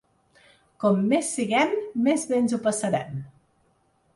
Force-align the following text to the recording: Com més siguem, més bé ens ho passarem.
Com 0.83 1.03
més 1.11 1.29
siguem, 1.35 1.75
més 2.09 2.25
bé 2.33 2.41
ens 2.45 2.57
ho 2.57 2.61
passarem. 2.67 3.21